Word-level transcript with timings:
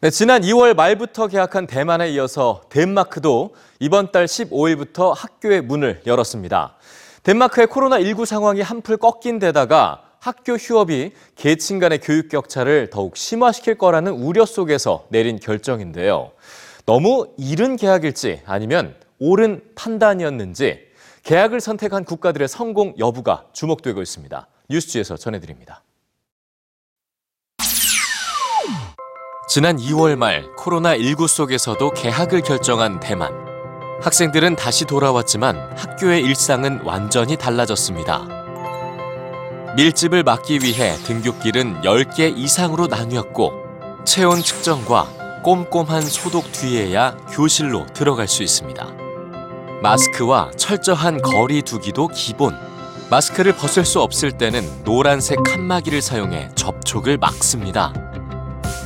네, 0.00 0.10
지난 0.10 0.42
2월 0.42 0.76
말부터 0.76 1.26
개학한 1.26 1.66
대만에 1.66 2.08
이어서 2.10 2.62
덴마크도 2.68 3.56
이번 3.80 4.12
달 4.12 4.26
15일부터 4.26 5.12
학교의 5.12 5.60
문을 5.62 6.02
열었습니다. 6.06 6.76
덴마크의 7.24 7.66
코로나19 7.66 8.24
상황이 8.24 8.60
한풀 8.60 8.98
꺾인 8.98 9.40
데다가 9.40 10.04
학교 10.20 10.52
휴업이 10.52 11.10
계층 11.34 11.80
간의 11.80 11.98
교육 11.98 12.28
격차를 12.28 12.90
더욱 12.90 13.16
심화시킬 13.16 13.76
거라는 13.76 14.12
우려 14.12 14.46
속에서 14.46 15.04
내린 15.08 15.40
결정인데요. 15.40 16.30
너무 16.86 17.26
이른 17.36 17.74
개학일지 17.74 18.42
아니면 18.46 18.94
옳은 19.18 19.62
판단이었는지 19.74 20.78
개학을 21.24 21.60
선택한 21.60 22.04
국가들의 22.04 22.46
성공 22.46 22.94
여부가 23.00 23.46
주목되고 23.52 24.00
있습니다. 24.00 24.46
뉴스지에서 24.70 25.16
전해드립니다. 25.16 25.82
지난 29.48 29.78
2월 29.78 30.14
말 30.14 30.52
코로나19 30.56 31.26
속에서도 31.26 31.92
개학을 31.92 32.42
결정한 32.42 33.00
대만. 33.00 33.32
학생들은 34.02 34.56
다시 34.56 34.84
돌아왔지만 34.84 35.56
학교의 35.74 36.22
일상은 36.22 36.82
완전히 36.84 37.34
달라졌습니다. 37.34 38.28
밀집을 39.74 40.22
막기 40.22 40.58
위해 40.62 40.94
등굣길은 40.96 41.80
10개 41.80 42.36
이상으로 42.36 42.88
나뉘었고 42.88 44.04
체온 44.04 44.42
측정과 44.42 45.40
꼼꼼한 45.42 46.02
소독 46.02 46.52
뒤에야 46.52 47.16
교실로 47.30 47.86
들어갈 47.94 48.28
수 48.28 48.42
있습니다. 48.42 48.86
마스크와 49.80 50.50
철저한 50.58 51.22
거리 51.22 51.62
두기도 51.62 52.08
기본. 52.08 52.54
마스크를 53.08 53.56
벗을 53.56 53.86
수 53.86 54.02
없을 54.02 54.30
때는 54.30 54.84
노란색 54.84 55.42
칸막이를 55.42 56.02
사용해 56.02 56.50
접촉을 56.54 57.16
막습니다. 57.16 58.07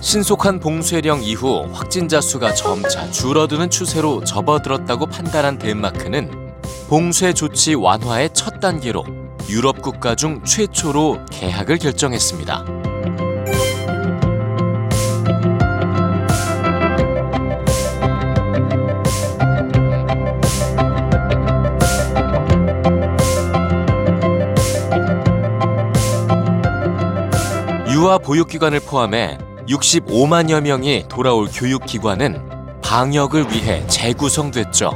신속한 0.00 0.60
봉쇄령 0.60 1.22
이후 1.24 1.68
확진자 1.72 2.20
수가 2.20 2.54
점차 2.54 3.10
줄어드는 3.10 3.68
추세로 3.68 4.22
접어들었다고 4.24 5.06
판단한 5.06 5.58
덴마크는 5.58 6.54
봉쇄 6.88 7.32
조치 7.32 7.74
완화의 7.74 8.30
첫 8.32 8.60
단계로 8.60 9.04
유럽 9.48 9.82
국가 9.82 10.14
중 10.14 10.42
최초로 10.44 11.18
개학을 11.30 11.78
결정했습니다. 11.78 12.64
유아 27.90 28.18
보육기관을 28.18 28.80
포함해 28.80 29.38
65만여 29.68 30.62
명이 30.62 31.04
돌아올 31.08 31.48
교육기관은 31.52 32.80
방역을 32.82 33.52
위해 33.52 33.86
재구성됐죠. 33.86 34.92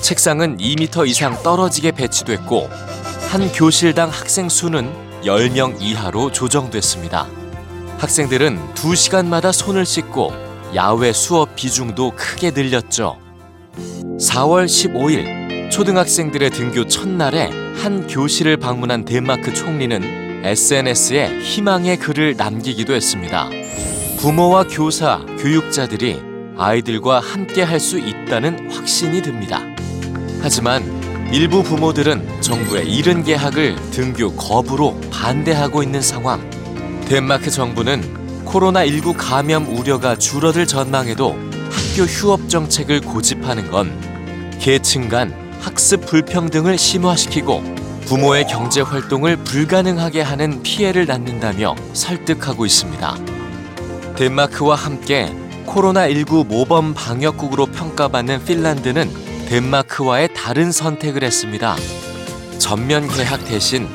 책상은 0.00 0.56
2m 0.58 1.06
이상 1.06 1.40
떨어지게 1.42 1.92
배치됐고 1.92 2.68
한 3.30 3.52
교실당 3.52 4.08
학생 4.10 4.48
수는 4.48 4.92
10명 5.24 5.80
이하로 5.80 6.32
조정됐습니다. 6.32 7.28
학생들은 7.98 8.74
2시간마다 8.74 9.52
손을 9.52 9.86
씻고 9.86 10.32
야외 10.74 11.12
수업 11.12 11.54
비중도 11.54 12.12
크게 12.16 12.50
늘렸죠. 12.50 13.16
4월 13.76 14.66
15일 14.66 15.70
초등학생들의 15.70 16.50
등교 16.50 16.88
첫날에 16.88 17.50
한 17.80 18.08
교실을 18.08 18.56
방문한 18.56 19.04
덴마크 19.04 19.54
총리는 19.54 20.42
SNS에 20.44 21.38
희망의 21.38 21.98
글을 21.98 22.34
남기기도 22.36 22.94
했습니다. 22.94 23.48
부모와 24.22 24.62
교사, 24.68 25.18
교육자들이 25.40 26.22
아이들과 26.56 27.18
함께 27.18 27.62
할 27.62 27.80
수 27.80 27.98
있다는 27.98 28.70
확신이 28.70 29.20
듭니다. 29.20 29.60
하지만 30.40 30.84
일부 31.32 31.64
부모들은 31.64 32.40
정부의 32.40 32.88
이른 32.88 33.24
개학을 33.24 33.74
등교 33.90 34.36
거부로 34.36 34.96
반대하고 35.10 35.82
있는 35.82 36.00
상황. 36.00 36.48
덴마크 37.08 37.50
정부는 37.50 38.44
코로나19 38.44 39.16
감염 39.18 39.66
우려가 39.76 40.16
줄어들 40.16 40.68
전망에도 40.68 41.36
학교 41.72 42.04
휴업 42.04 42.48
정책을 42.48 43.00
고집하는 43.00 43.72
건 43.72 43.90
계층 44.60 45.08
간 45.08 45.34
학습 45.60 46.06
불평등을 46.06 46.78
심화시키고 46.78 47.60
부모의 48.06 48.46
경제 48.46 48.82
활동을 48.82 49.38
불가능하게 49.38 50.20
하는 50.20 50.62
피해를 50.62 51.06
낳는다며 51.06 51.74
설득하고 51.92 52.64
있습니다. 52.64 53.31
덴마크와 54.16 54.74
함께 54.74 55.34
코로나19 55.66 56.46
모범 56.46 56.94
방역국으로 56.94 57.66
평가받는 57.66 58.44
핀란드는 58.44 59.10
덴마크와의 59.48 60.34
다른 60.34 60.72
선택을 60.72 61.22
했습니다. 61.24 61.76
전면 62.58 63.08
개학 63.08 63.44
대신 63.44 63.88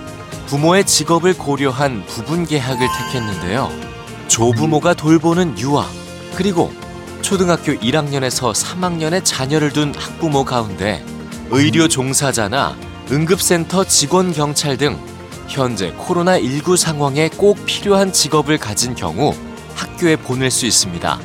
부모의 0.48 0.86
직업을 0.86 1.38
고려한 1.38 2.06
부분 2.06 2.46
개학을 2.46 2.88
택했는데요. 2.98 3.70
조부모가 4.28 4.94
돌보는 4.94 5.60
유아, 5.60 5.86
그리고 6.36 6.72
초등학교 7.22 7.74
1학년에서 7.74 8.54
3학년의 8.54 9.24
자녀를 9.24 9.72
둔 9.72 9.94
학부모 9.96 10.46
가운데 10.46 11.04
의료 11.50 11.88
종사자나 11.88 12.76
응급센터 13.12 13.86
직원 13.86 14.32
경찰 14.34 14.78
등 14.78 14.98
현재 15.48 15.94
코로나19 15.94 16.78
상황에 16.78 17.30
꼭 17.30 17.58
필요한 17.66 18.12
직업을 18.12 18.58
가진 18.58 18.96
경우 18.96 19.34
학교에 19.78 20.16
보낼 20.16 20.52
수 20.52 20.66
있습니다. 20.66 21.20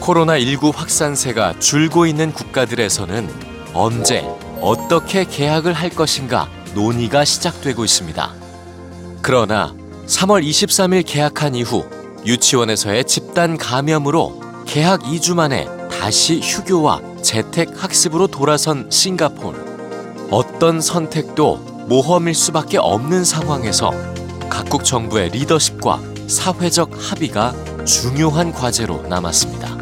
코로나19 0.00 0.74
확산세가 0.74 1.58
줄고 1.58 2.06
있는 2.06 2.32
국가들에서는 2.32 3.28
언제, 3.74 4.20
어떻게 4.60 5.24
개학을 5.24 5.72
할 5.72 5.90
것인가 5.90 6.48
논의가 6.74 7.24
시작되고 7.24 7.84
있습니다. 7.84 8.34
그러나 9.22 9.74
3월 10.06 10.44
23일 10.44 11.04
개학한 11.06 11.54
이후 11.54 11.84
유치원에서의 12.24 13.04
집단 13.04 13.56
감염으로 13.56 14.40
개학 14.66 15.02
2주 15.02 15.34
만에 15.34 15.66
다시 15.88 16.40
휴교와 16.40 17.00
재택 17.22 17.82
학습으로 17.82 18.28
돌아선 18.28 18.90
싱가포르. 18.90 19.58
어떤 20.30 20.80
선택도 20.80 21.56
모험일 21.88 22.34
수밖에 22.34 22.78
없는 22.78 23.24
상황에서 23.24 23.92
각국 24.48 24.84
정부의 24.84 25.30
리더십과 25.30 26.15
사회적 26.26 26.90
합의가 26.92 27.54
중요한 27.84 28.52
과제로 28.52 29.02
남았습니다. 29.02 29.76